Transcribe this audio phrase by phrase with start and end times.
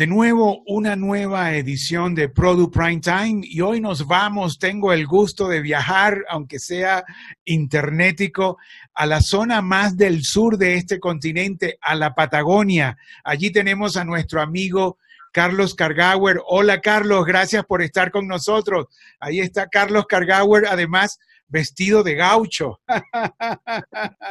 [0.00, 5.06] De nuevo, una nueva edición de Product Prime Time y hoy nos vamos, tengo el
[5.06, 7.04] gusto de viajar, aunque sea
[7.44, 8.56] internetico,
[8.94, 12.96] a la zona más del sur de este continente, a la Patagonia.
[13.24, 14.96] Allí tenemos a nuestro amigo
[15.32, 16.40] Carlos Cargauer.
[16.46, 18.86] Hola Carlos, gracias por estar con nosotros.
[19.18, 21.18] Ahí está Carlos Cargauer, además
[21.50, 22.80] vestido de gaucho.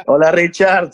[0.06, 0.90] Hola Richard,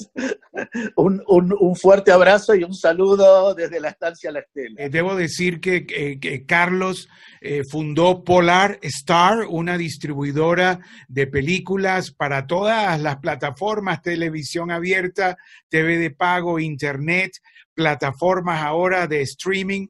[0.96, 4.74] un, fuerte abrazo y un saludo desde la estancia La Estela.
[4.78, 7.08] Eh, debo decir que, Carlos
[7.40, 15.36] eh, fundó Polar Star, una distribuidora de películas para todas las plataformas, televisión abierta,
[15.68, 17.32] TV de pago, internet,
[17.74, 19.86] plataformas ahora de streaming.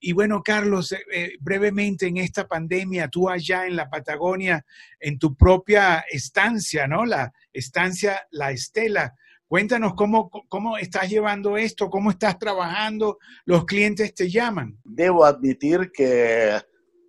[0.00, 4.64] Y bueno, Carlos, eh, eh, brevemente en esta pandemia, tú allá en la Patagonia,
[5.00, 7.04] en tu propia estancia, ¿no?
[7.04, 9.14] La estancia La Estela.
[9.46, 14.78] Cuéntanos cómo, cómo estás llevando esto, cómo estás trabajando, los clientes te llaman.
[14.84, 16.60] Debo admitir que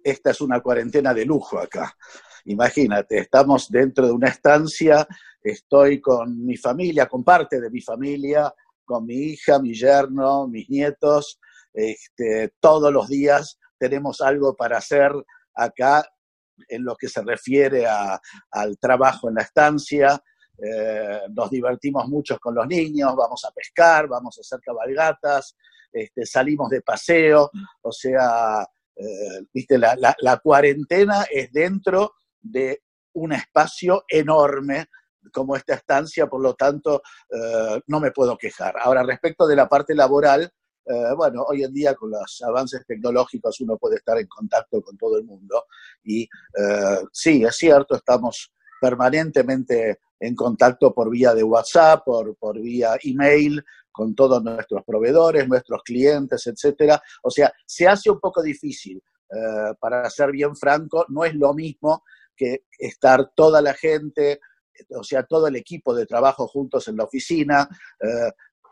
[0.04, 1.96] esta es una cuarentena de lujo acá.
[2.46, 5.06] Imagínate, estamos dentro de una estancia,
[5.44, 8.54] estoy con mi familia, con parte de mi familia,
[8.86, 11.40] con mi hija, mi yerno, mis nietos,
[11.74, 15.12] este, todos los días tenemos algo para hacer
[15.54, 16.04] acá
[16.68, 20.22] en lo que se refiere al trabajo en la estancia.
[20.58, 25.56] Eh, nos divertimos mucho con los niños, vamos a pescar, vamos a hacer cabalgatas,
[25.92, 27.50] este, salimos de paseo,
[27.82, 34.88] o sea, eh, viste, la, cuarentena es dentro de un espacio enorme
[35.32, 38.76] como esta estancia, por lo tanto, eh, no me puedo quejar.
[38.82, 40.52] Ahora, respecto de la parte laboral,
[40.90, 44.98] eh, bueno, hoy en día con los avances tecnológicos uno puede estar en contacto con
[44.98, 45.66] todo el mundo
[46.04, 52.60] y eh, sí, es cierto, estamos permanentemente en contacto por vía de WhatsApp, por, por
[52.60, 57.00] vía email, con todos nuestros proveedores, nuestros clientes, etcétera.
[57.22, 58.98] O sea, se hace un poco difícil.
[59.32, 62.04] Eh, para ser bien franco, no es lo mismo
[62.36, 64.40] que estar toda la gente,
[64.90, 67.70] o sea, todo el equipo de trabajo juntos en la oficina,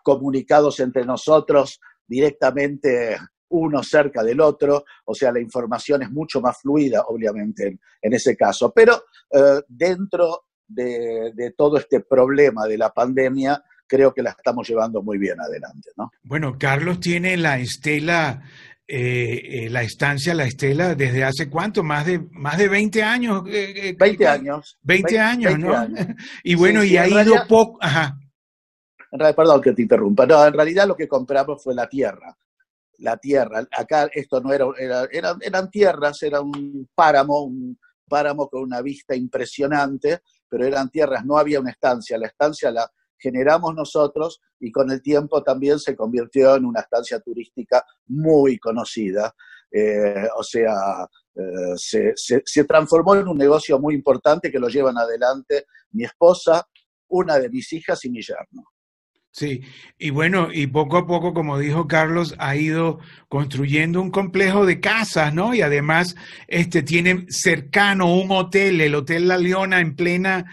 [0.04, 3.18] comunicados entre nosotros directamente
[3.50, 8.36] uno cerca del otro, o sea, la información es mucho más fluida, obviamente, en, ese
[8.36, 8.72] caso.
[8.76, 15.02] Pero eh, dentro de, todo este problema de la pandemia, creo que la estamos llevando
[15.02, 16.12] muy bien adelante, ¿no?
[16.24, 18.44] Bueno, Carlos tiene la estela,
[18.86, 23.44] eh, eh, la estancia, la estela, desde hace cuánto, más de, más de 20 años.
[23.44, 24.78] 20 años.
[24.84, 25.88] 20, años, ¿no?
[26.44, 28.18] Y bueno, y ha ido poco, ajá
[29.12, 32.38] perdón que te interrumpa, no, en realidad lo que compramos fue la tierra.
[33.00, 34.66] La tierra, acá esto no era,
[35.12, 41.24] eran, eran tierras, era un páramo, un páramo con una vista impresionante, pero eran tierras,
[41.24, 45.96] no había una estancia, la estancia la generamos nosotros y con el tiempo también se
[45.96, 49.34] convirtió en una estancia turística muy conocida.
[49.72, 55.66] Eh, o sea, eh, se, transformó en un negocio muy importante que lo llevan adelante
[55.92, 56.68] mi esposa,
[57.10, 58.64] una de mis hijas y mi yerno.
[59.32, 59.62] Sí,
[60.00, 64.80] y bueno, y poco a poco, como dijo Carlos, ha ido construyendo un complejo de
[64.80, 65.54] casas, ¿no?
[65.54, 66.16] Y además,
[66.48, 70.46] este tiene cercano un hotel, el Hotel La Leona, en plena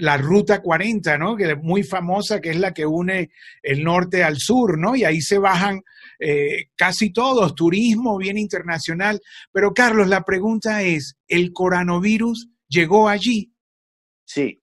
[0.00, 1.36] la Ruta 40, ¿no?
[1.36, 3.30] Que es muy famosa, que es la que une
[3.62, 4.96] el norte al sur, ¿no?
[4.96, 5.82] Y ahí se bajan
[6.18, 9.20] eh, casi todos, turismo bien internacional.
[9.52, 13.52] Pero Carlos, la pregunta es, ¿el coronavirus llegó allí?
[14.24, 14.60] Sí,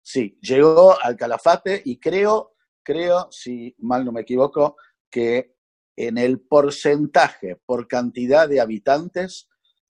[0.00, 2.53] sí, llegó al Calafate y creo
[2.84, 4.76] creo, si mal no me equivoco,
[5.10, 5.54] que
[5.96, 9.48] en el porcentaje por cantidad de habitantes,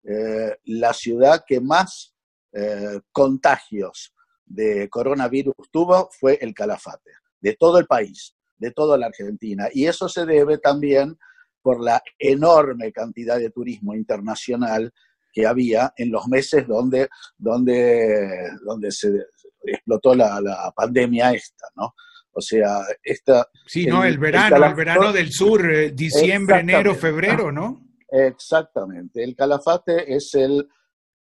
[0.04, 2.14] eh, la ciudad que más
[2.52, 4.14] eh, contagios
[4.46, 7.10] de coronavirus tuvo fue el Calafate,
[7.40, 9.68] de todo el país, de toda la Argentina.
[9.72, 11.18] Y eso se debe también
[11.60, 14.92] por la enorme cantidad de turismo internacional
[15.32, 19.26] que había en los meses donde, donde, donde se
[19.64, 21.94] explotó la, la pandemia esta, ¿no?
[22.32, 23.48] O sea, esta...
[23.66, 27.84] Sí, no, el verano, el, verano del sur, eh, diciembre, enero, febrero, ¿no?
[28.08, 29.22] Exactamente.
[29.22, 30.68] El Calafate es el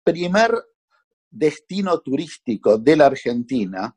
[0.04, 0.52] primer
[1.30, 3.96] destino turístico de la Argentina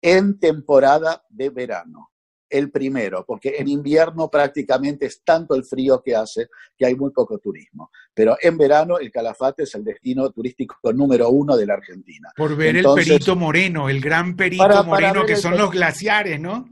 [0.00, 2.13] en temporada de verano
[2.48, 7.10] el primero, porque en invierno prácticamente es tanto el frío que hace que hay muy
[7.10, 7.90] poco turismo.
[8.12, 12.30] Pero en verano el Calafate es el destino turístico número uno de la Argentina.
[12.36, 16.68] Por ver el Perito Moreno, el gran Perito Moreno, que son los glaciares, ¿no?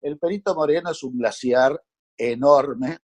[0.00, 1.82] El Perito Moreno es un glaciar
[2.16, 2.98] enorme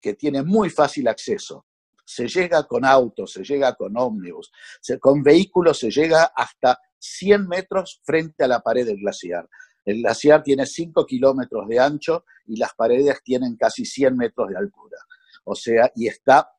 [0.00, 1.66] que tiene muy fácil acceso.
[2.04, 4.52] Se llega con autos, se llega con ómnibus,
[5.00, 9.48] con vehículos se llega hasta 100 metros frente a la pared del glaciar.
[9.86, 14.56] El glaciar tiene 5 kilómetros de ancho y las paredes tienen casi 100 metros de
[14.58, 14.98] altura.
[15.44, 16.50] o sea, y está,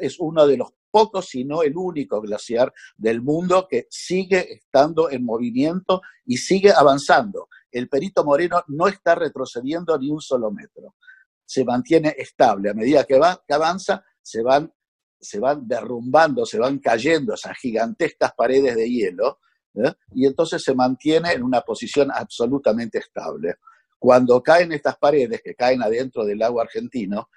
[0.00, 5.10] es uno de los pocos, si no el único glaciar del mundo que sigue estando
[5.10, 7.48] en movimiento y sigue avanzando.
[7.70, 10.96] El Perito Moreno no está retrocediendo ni un solo metro.
[11.44, 12.70] Se mantiene estable.
[12.70, 14.72] A medida que, va, que avanza, se van,
[15.20, 19.38] se van derrumbando, se van cayendo esas gigantescas paredes de hielo,
[19.74, 19.92] ¿eh?
[20.14, 23.56] y entonces se mantiene en una posición absolutamente estable.
[23.98, 27.28] Cuando caen estas paredes, que caen adentro del lago argentino,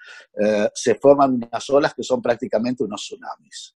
[0.42, 3.74] eh, se forman unas olas que son prácticamente unos tsunamis.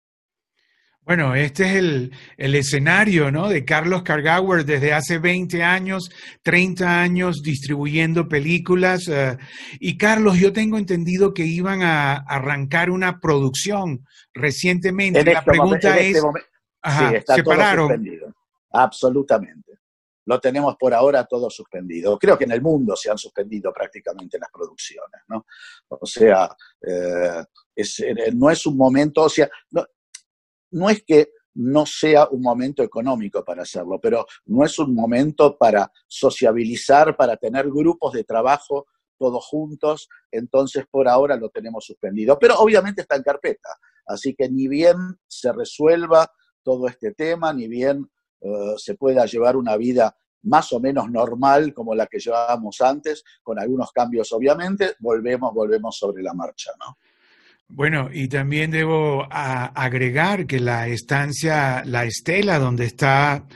[1.05, 2.11] Bueno, este es el,
[2.55, 3.47] escenario ¿no?
[3.47, 6.09] de Carlos Cargauer desde hace 20 años,
[6.41, 9.07] 30 años distribuyendo películas.
[9.07, 9.37] Eh,
[9.79, 14.03] y Carlos, yo tengo entendido que iban a arrancar una producción
[14.33, 15.23] recientemente.
[15.23, 16.29] La este pregunta es, este
[16.97, 18.33] sí, está ¿se Suspendido.
[18.75, 19.79] Absolutamente
[20.25, 22.17] lo tenemos por ahora todo suspendido.
[22.17, 25.45] Creo que en el mundo se han suspendido prácticamente las producciones, ¿no?
[25.87, 26.49] O sea,
[26.81, 27.43] eh,
[27.75, 29.49] eh, no es un momento, o sea,
[30.71, 35.57] no, es que no sea un momento económico para hacerlo, pero no es un momento
[35.57, 38.87] para sociabilizar, para tener grupos de trabajo
[39.17, 42.37] todos juntos, entonces por ahora lo tenemos suspendido.
[42.37, 43.69] Pero obviamente está en carpeta,
[44.07, 44.97] así que ni bien
[45.27, 46.29] se resuelva
[46.63, 48.09] todo este tema, ni bien
[48.41, 53.23] eh, se pueda llevar una vida más o menos normal como la que llevábamos antes,
[53.41, 56.97] con algunos cambios obviamente, volvemos, volvemos sobre la marcha, ¿no?
[57.67, 63.47] Bueno, y también debo agregar que la estancia, la estela donde está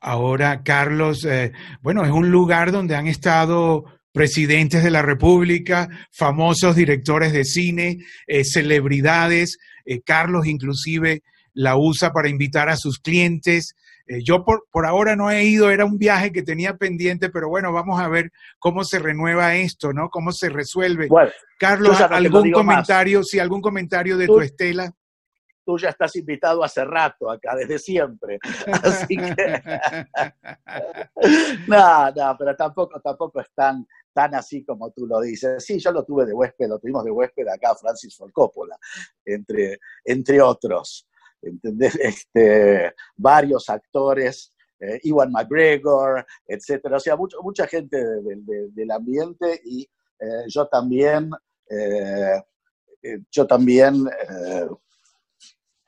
[0.00, 1.52] ahora Carlos, eh,
[1.82, 7.98] bueno, es un lugar donde han estado presidentes de la República, famosos directores de cine,
[8.26, 9.58] eh, celebridades.
[10.04, 13.74] Carlos inclusive la usa para invitar a sus clientes.
[14.08, 17.48] Eh, yo por, por ahora no he ido, era un viaje que tenía pendiente, pero
[17.48, 20.08] bueno, vamos a ver cómo se renueva esto, ¿no?
[20.08, 21.08] Cómo se resuelve.
[21.58, 24.90] Carlos, ¿algún comentario, sí, algún comentario de tu estela?
[25.62, 28.38] Tú ya estás invitado hace rato acá, desde siempre.
[28.82, 29.60] Así que.
[31.68, 35.62] no, no, pero tampoco, tampoco es tan, tan así como tú lo dices.
[35.62, 38.78] Sí, yo lo tuve de huésped, lo tuvimos de huésped acá, Francis Ford Coppola,
[39.26, 41.07] entre, entre otros.
[41.42, 41.98] ¿Entendés?
[42.02, 49.82] Este, varios actores, eh, Iwan McGregor, etcétera, o sea, mucho, mucha gente del ambiente y
[49.82, 51.30] eh, yo también,
[51.68, 52.40] eh,
[53.30, 54.04] yo también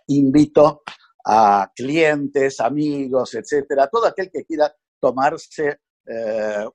[0.08, 0.82] invito
[1.25, 5.79] a clientes, amigos, etcétera, todo aquel que quiera tomarse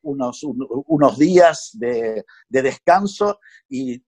[0.04, 4.01] unos, unos días de, de descanso y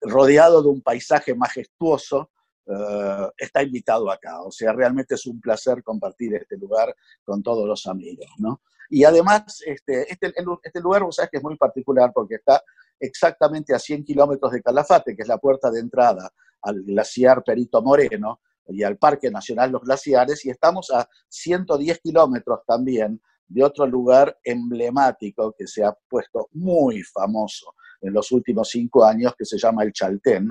[0.00, 2.30] rodeado de un paisaje majestuoso,
[2.70, 4.42] eh, está invitado acá.
[4.42, 6.94] O sea, realmente es un placer compartir este lugar
[7.24, 8.62] con todos los amigos, ¿no?
[8.88, 10.32] Y además, este, este,
[10.62, 12.62] este lugar, vos sabés que es muy particular porque está
[12.98, 16.30] exactamente a 100 kilómetros de Calafate, que es la puerta de entrada
[16.62, 22.60] al glaciar Perito Moreno y al Parque Nacional Los Glaciares, y estamos a 110 kilómetros
[22.66, 29.04] también de otro lugar emblemático que se ha puesto muy famoso en los últimos cinco
[29.04, 30.50] años, que se llama el Chaltén,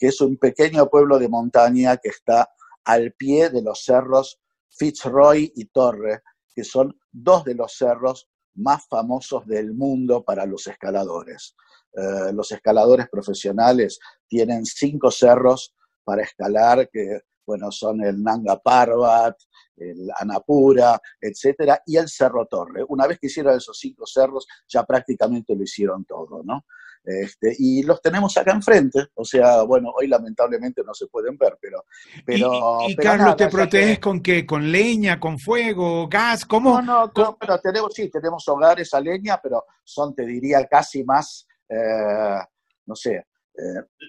[0.00, 2.50] que es un pequeño pueblo de montaña que está
[2.84, 6.22] al pie de los cerros Fitzroy y Torre,
[6.54, 11.54] que son dos de los cerros más famosos del mundo para los escaladores.
[11.92, 19.36] Eh, los escaladores profesionales tienen cinco cerros para escalar, que bueno, son el Nanga Parbat,
[19.76, 22.84] el Anapura, etcétera, y el Cerro Torre.
[22.88, 26.64] Una vez que hicieron esos cinco cerros, ya prácticamente lo hicieron todo, ¿no?
[27.02, 31.56] Este, y los tenemos acá enfrente, o sea, bueno, hoy lamentablemente no se pueden ver,
[31.58, 31.84] pero...
[32.26, 34.44] pero y, Carlos, ¿te proteges con qué?
[34.44, 36.44] ¿Con leña, con fuego, gas?
[36.44, 36.82] ¿Cómo?
[36.82, 41.46] No, no, pero tenemos, sí, tenemos hogares a leña, pero son, te diría, casi más,
[41.70, 42.38] eh,
[42.84, 43.24] no sé,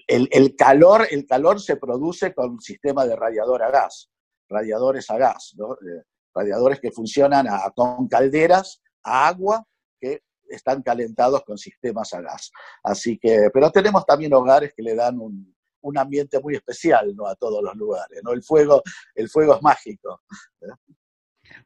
[0.06, 4.10] el, calor, el calor se produce con un sistema de radiador a gas,
[4.48, 5.54] radiadores a gas.
[5.58, 6.02] Eh,
[6.34, 9.66] radiadores que funcionan con calderas a agua
[10.00, 12.50] que están calentados con sistemas a gas.
[12.82, 17.26] Así que, pero tenemos también hogares que le dan un, un ambiente muy especial ¿no?
[17.26, 18.20] a todos los lugares.
[18.22, 18.32] ¿no?
[18.32, 18.82] El, fuego,
[19.14, 20.22] el fuego es mágico.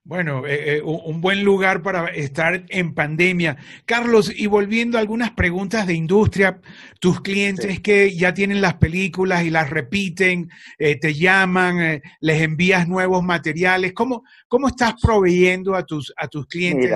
[0.04, 3.56] Bueno, eh, eh, un buen lugar para estar en pandemia.
[3.84, 6.60] Carlos, y volviendo a algunas preguntas de industria,
[7.00, 12.86] tus clientes que ya tienen las películas y las repiten, eh, te llaman, les envías
[12.86, 16.92] nuevos materiales, ¿cómo, cómo estás proveyendo a tus, a tus clientes?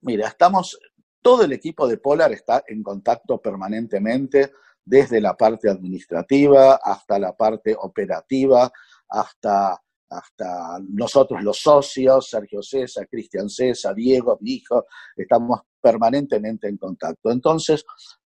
[0.00, 0.78] Mira, estamos,
[1.20, 4.52] todo el equipo de Polar está en contacto permanentemente,
[4.84, 8.70] desde la parte administrativa hasta la parte operativa,
[9.08, 14.86] hasta, hasta nosotros los socios, Sergio César, Cristian César, Diego, mi hijo,
[15.16, 17.30] estamos permanentemente en contacto.
[17.30, 17.84] Entonces,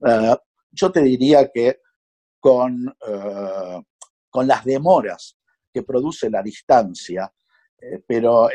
[0.06, 0.37] eh,
[0.70, 1.80] yo te diría que
[2.40, 2.94] con,
[4.30, 5.37] con las demoras
[5.73, 7.32] que produce la distancia,
[8.06, 8.49] pero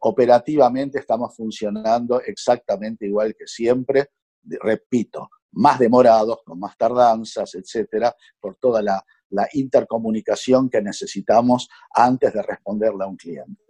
[0.00, 4.12] operativamente estamos funcionando exactamente igual que siempre,
[4.42, 9.04] repito, más demorados, con más tardanzas, etcétera, por toda la,
[9.52, 13.62] intercomunicación que necesitamos antes de responderle a un cliente.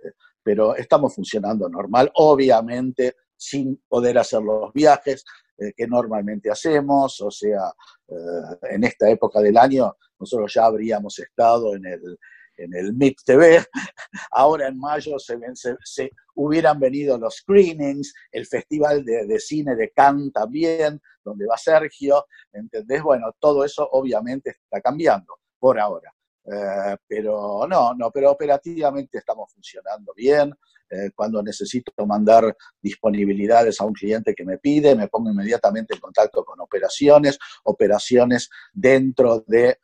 [0.43, 5.25] Pero estamos funcionando normal, obviamente sin poder hacer los viajes
[5.57, 7.73] eh, que normalmente hacemos, o sea,
[8.09, 12.19] eh, en esta época del año nosotros ya habríamos estado en el,
[12.57, 13.65] en el MIP TV.
[14.31, 15.39] Ahora en mayo se,
[15.83, 22.27] se, hubieran venido los screenings, el Festival de, Cine de Cannes también, donde va Sergio,
[22.53, 23.03] ¿entendés?
[23.03, 26.13] Bueno, todo eso obviamente está cambiando por ahora.
[26.45, 30.53] Eh, pero no, no, pero operativamente estamos funcionando bien.
[30.89, 36.01] Eh, cuando necesito mandar disponibilidades a un cliente que me pide, me pongo inmediatamente en
[36.01, 39.79] contacto con operaciones, operaciones dentro de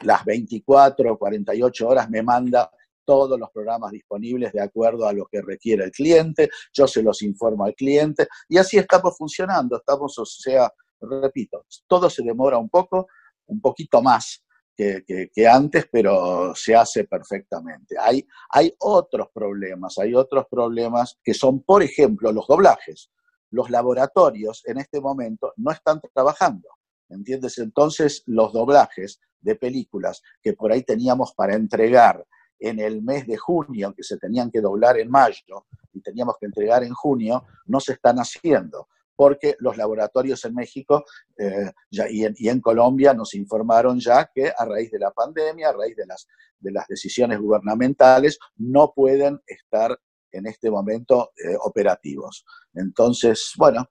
[0.00, 2.70] las 24 o 48 horas me manda
[3.04, 7.22] todos los programas disponibles de acuerdo a lo que requiere el cliente, yo se los
[7.22, 12.68] informo al cliente y así estamos funcionando, estamos, o sea, repito, todo se demora un
[12.68, 13.08] poco,
[13.46, 14.44] un poquito más
[14.76, 17.96] que, antes, pero se hace perfectamente.
[17.98, 23.10] Hay, hay otros problemas, hay otros problemas que son, por ejemplo, los doblajes.
[23.50, 26.68] Los laboratorios en este momento no están trabajando,
[27.10, 27.58] ¿entiendes?
[27.58, 32.24] Entonces los doblajes de películas que por ahí teníamos para entregar
[32.58, 36.46] en el mes de junio, que se tenían que doblar en mayo y teníamos que
[36.46, 38.88] entregar en junio, no se están haciendo,
[39.22, 41.04] porque los laboratorios en México
[41.38, 41.70] eh,
[42.10, 46.06] y, en, Colombia nos informaron ya que a raíz de la pandemia, a raíz de
[46.06, 46.26] las,
[46.58, 49.96] de las decisiones gubernamentales, no pueden estar
[50.32, 52.44] en este momento eh, operativos.
[52.74, 53.88] Entonces, bueno,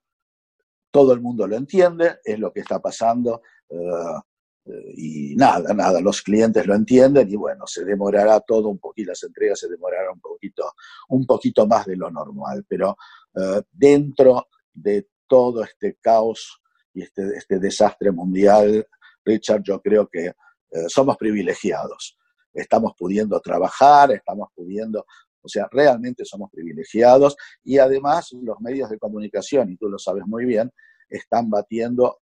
[0.91, 3.41] todo el mundo lo entiende, es lo que está pasando.
[3.69, 3.77] Eh,
[4.97, 9.23] y nada, nada, los clientes lo entienden y bueno, se demorará todo un poquito, las
[9.23, 10.73] entregas se demorarán un poquito,
[11.07, 12.97] un poquito más de lo normal, pero
[13.71, 16.61] dentro de todo este caos
[16.93, 18.85] y este, este desastre mundial,
[19.23, 20.33] Richard, yo creo que eh,
[20.89, 22.17] somos privilegiados.
[22.53, 25.05] Estamos pudiendo trabajar, estamos pudiendo,
[25.41, 30.25] o sea, realmente somos privilegiados y además los medios de comunicación, y tú lo sabes
[30.27, 30.69] muy bien,
[31.07, 32.19] están batiendo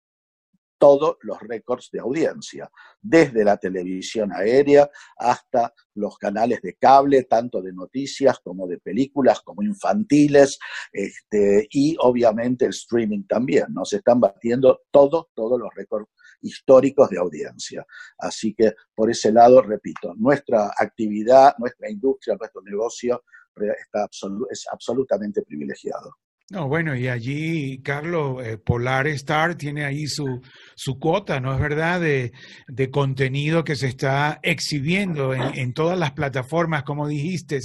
[0.83, 2.69] todos los récords de audiencia,
[3.01, 9.39] desde la televisión aérea hasta los canales de cable, tanto de noticias como de películas,
[9.39, 10.59] como infantiles,
[10.91, 13.67] este, y obviamente el streaming también.
[13.69, 16.09] Nos están batiendo todos, todos los récords
[16.41, 17.85] históricos de audiencia.
[18.17, 23.23] Así que por ese lado, repito, nuestra actividad, nuestra industria, nuestro negocio
[23.55, 24.09] está
[24.51, 26.17] es absolutamente privilegiado.
[26.53, 30.39] No, bueno, y allí, Carlos, eh, Polar Star tiene ahí su,
[30.75, 32.31] su cuota, ¿no es verdad?, de,
[32.67, 37.60] de contenido que se está exhibiendo en, todas las plataformas, como dijiste.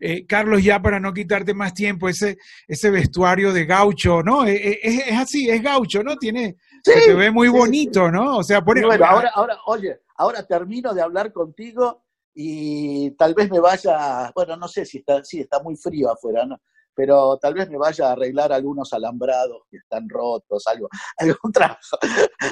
[0.00, 4.46] Eh, Carlos, ya para no quitarte más tiempo, ese, ese vestuario de gaucho, ¿no?
[4.46, 6.16] Eh, es, es, así, es gaucho, ¿no?
[6.16, 8.38] Tiene, se ve muy bonito, ¿no?
[8.38, 13.50] O sea, por Bueno, ahora, ahora, oye, ahora termino de hablar contigo y tal vez
[13.50, 16.58] me vaya, bueno, no sé si está, sí, está muy frío afuera, ¿no?
[16.94, 21.98] Pero tal vez me vaya a arreglar algunos alambrados que están rotos, algo, algún, trabajo,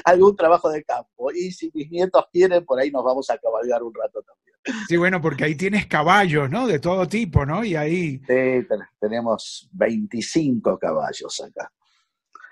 [0.05, 1.31] algún trabajo de campo.
[1.31, 4.85] Y si mis nietos quieren, por ahí nos vamos a cabalgar un rato también.
[4.87, 6.67] Sí, bueno, porque ahí tienes caballos, ¿no?
[6.67, 7.63] De todo tipo, ¿no?
[7.63, 8.19] Y ahí...
[8.27, 8.67] Sí,
[8.99, 11.71] tenemos 25 caballos acá,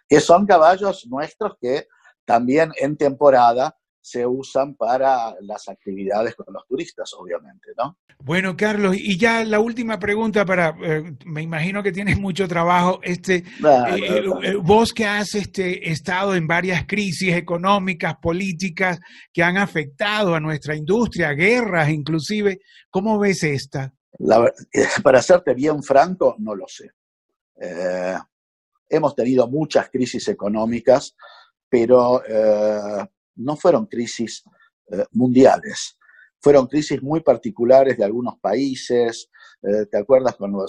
[0.07, 1.87] que son caballos nuestros que
[2.25, 7.97] también en temporada se usan para las actividades con los turistas, obviamente, ¿no?
[8.19, 13.01] Bueno, Carlos, y ya la última pregunta para, eh, me imagino que tienes mucho trabajo,
[13.03, 18.97] este, eh, eh, vos que has este, estado en varias crisis económicas, políticas
[19.33, 23.93] que han afectado a nuestra industria, guerras inclusive, ¿cómo ves esta?
[25.03, 26.89] para serte bien franco, no lo sé.
[28.89, 31.15] hemos tenido muchas crisis económicas,
[31.69, 32.23] pero
[33.37, 34.43] no fueron crisis
[34.91, 35.97] eh, mundiales,
[36.39, 39.29] fueron crisis muy particulares de algunos países.
[39.61, 40.67] Eh, ¿Te acuerdas cuando, o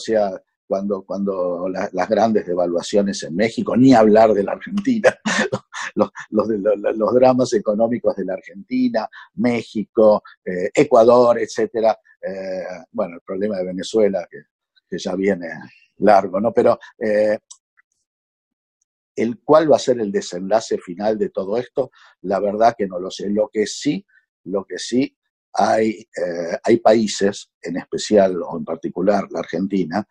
[0.66, 5.14] cuando, cuando las grandes devaluaciones en México, ni hablar de la Argentina,
[5.94, 11.98] los, los, dramas económicos de la Argentina, México, eh, Ecuador, etcétera.
[12.92, 14.38] bueno, el problema de Venezuela, que,
[14.88, 15.48] que ya viene
[15.98, 16.52] largo, ¿no?
[16.52, 16.78] Pero
[19.18, 21.90] el cuál va a ser el desenlace final de todo esto,
[22.22, 23.28] la verdad que no lo sé.
[23.28, 24.06] Lo que sí,
[24.44, 25.16] lo que sí
[25.52, 30.06] hay, eh, hay países, en especial o en particular la Argentina,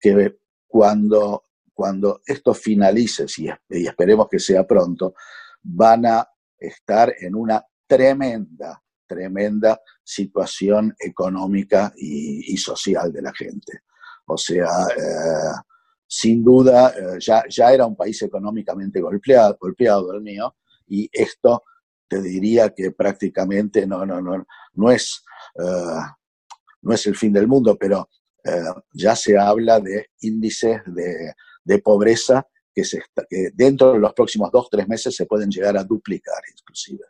[0.00, 3.26] que cuando, cuando esto finalice,
[3.68, 5.14] y esperemos que sea pronto,
[5.62, 6.28] van a
[6.58, 13.82] estar en una tremenda, tremenda situación económica y, social de la gente.
[14.26, 15.69] O sea, eh,
[16.12, 20.56] sin duda, eh, ya, ya era un país económicamente golpeado, golpeado el mío,
[20.88, 21.62] y esto
[22.08, 25.22] te diría que prácticamente no, no, no, no, es,
[25.54, 26.00] eh,
[26.82, 28.08] no es el fin del mundo, pero
[28.94, 34.50] ya se habla de índices de, de pobreza que, se que dentro de los próximos
[34.50, 37.04] dos, tres meses se pueden llegar a duplicar inclusive.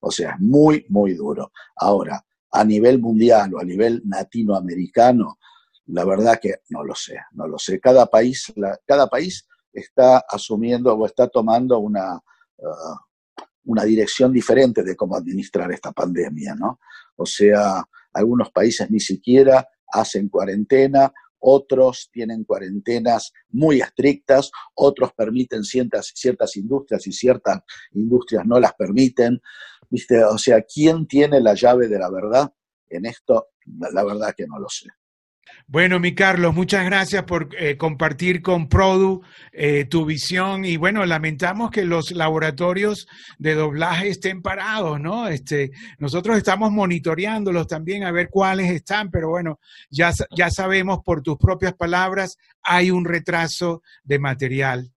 [0.00, 1.52] O sea, es muy, muy duro.
[1.76, 5.38] Ahora, a nivel mundial o a nivel latinoamericano,
[5.86, 7.80] la verdad que no lo sé, no lo sé.
[7.80, 8.52] Cada país,
[8.86, 12.96] cada país está asumiendo o está tomando una, uh,
[13.64, 16.80] una dirección diferente de cómo administrar esta pandemia, ¿no?
[17.16, 25.62] O sea, algunos países ni siquiera hacen cuarentena, otros tienen cuarentenas muy estrictas, otros permiten
[25.62, 27.60] ciertas, ciertas industrias y ciertas
[27.92, 29.40] industrias no las permiten.
[29.90, 30.24] ¿Viste?
[30.24, 32.52] O sea, ¿quién tiene la llave de la verdad
[32.88, 33.48] en esto?
[33.66, 34.88] La verdad que no lo sé.
[35.66, 39.22] Bueno, mi Carlos, muchas gracias por eh, compartir con Produ
[39.52, 43.06] eh, tu visión y bueno, lamentamos que los laboratorios
[43.38, 45.28] de doblaje estén parados, ¿no?
[45.28, 49.58] Este, nosotros estamos monitoreándolos también a ver cuáles están, pero bueno,
[49.90, 54.92] ya, ya sabemos por tus propias palabras, hay un retraso de material.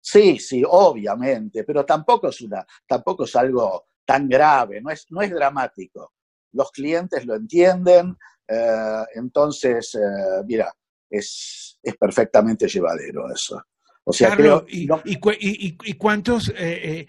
[0.00, 5.20] Sí, sí, obviamente, pero tampoco es, una, tampoco es algo tan grave, no es, no
[5.20, 6.14] es dramático.
[6.52, 8.16] Los clientes lo entienden,
[8.50, 10.74] eh, entonces, eh, mira,
[11.08, 13.62] es, es, perfectamente llevadero eso.
[14.02, 17.06] O sea, Carlos, y, y, cuántos, eh,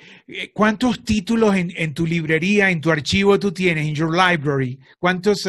[0.54, 4.78] cuántos títulos en, en, tu librería, en tu archivo tú tienes, en your library?
[5.00, 5.48] ¿Cuántos?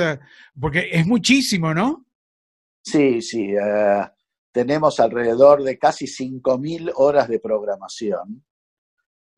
[0.59, 2.07] porque es muchísimo, ¿no?
[2.83, 3.53] Sí, sí.
[4.51, 8.45] tenemos alrededor de casi 5.000 horas de programación,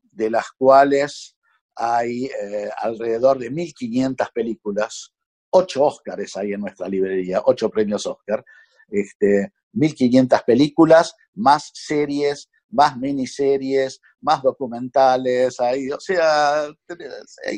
[0.03, 1.35] de las cuales
[1.75, 2.29] hay
[2.77, 5.14] alrededor de 1.500 películas
[5.55, 8.43] ocho Óscares ahí en nuestra librería, ocho premios Óscar,
[8.89, 16.65] este, 1.500 películas, más series, más miniseries, más documentales, hay, o sea,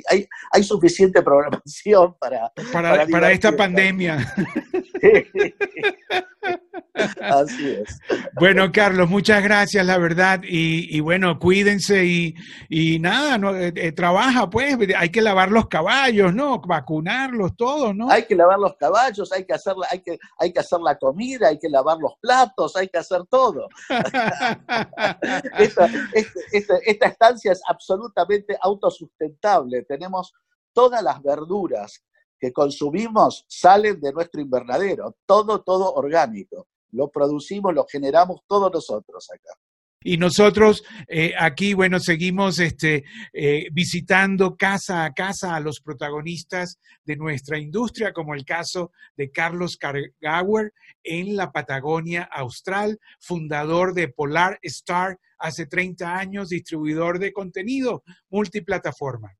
[0.10, 2.52] hay, hay, suficiente programación para...
[2.72, 4.18] Para, para, esta pandemia.
[7.22, 8.00] Así es.
[8.34, 10.42] Bueno, Carlos, muchas gracias, la verdad.
[10.44, 12.36] Y, bueno, cuídense y,
[12.70, 16.60] y nada, no, eh, eh, trabaja, pues, hay que lavar los caballos, ¿no?
[16.60, 18.10] Vacunarlos, todos, ¿no?
[18.10, 21.50] Hay que lavar los caballos, hay que hacer, hay que, hay que hacer la comida,
[21.50, 23.68] hay que lavar los platos, hay que hacer todo.
[25.58, 25.90] esta,
[26.52, 29.84] esta estancia es absolutamente autosustentable.
[29.84, 30.34] Tenemos
[30.74, 32.04] todas las verduras
[32.40, 36.68] que consumimos salen de nuestro invernadero, todo, todo orgánico.
[36.92, 39.54] Lo producimos, lo generamos todos nosotros acá.
[40.04, 46.80] Y nosotros eh, aquí, bueno, seguimos este, eh, visitando casa a casa a los protagonistas
[47.04, 50.72] de nuestra industria, como el caso de Carlos Cargauer
[51.04, 59.36] en la Patagonia Austral, fundador de Polar Star hace 30 años, distribuidor de contenido multiplataforma.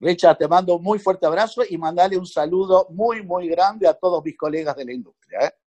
[0.00, 3.94] Richard, te mando un muy fuerte abrazo y mandale un saludo muy, muy grande a
[3.94, 5.40] todos mis colegas de la industria.
[5.40, 5.50] ¿eh?